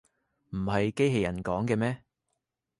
[0.49, 2.01] 唔係機器人講嘅咩